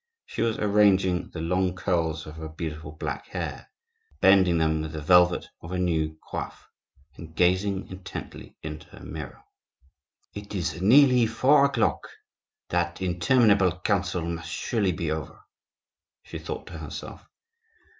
She 0.25 0.41
was 0.41 0.57
arranging 0.57 1.29
the 1.29 1.41
long 1.41 1.75
curls 1.75 2.25
of 2.25 2.37
her 2.37 2.49
beautiful 2.49 2.91
black 2.93 3.27
hair, 3.27 3.69
blending 4.19 4.57
them 4.57 4.81
with 4.81 4.93
the 4.93 4.99
velvet 5.03 5.45
of 5.61 5.71
a 5.71 5.77
new 5.77 6.17
coif, 6.31 6.53
and 7.17 7.35
gazing 7.35 7.87
intently 7.87 8.57
into 8.63 8.87
her 8.87 9.01
mirror. 9.05 9.43
"It 10.33 10.55
is 10.55 10.81
nearly 10.81 11.27
four 11.27 11.65
o'clock; 11.65 12.09
that 12.69 12.99
interminable 12.99 13.79
council 13.81 14.25
must 14.25 14.49
surely 14.49 14.91
be 14.91 15.11
over," 15.11 15.39
she 16.23 16.39
thought 16.39 16.65
to 16.65 16.79
herself. 16.79 17.29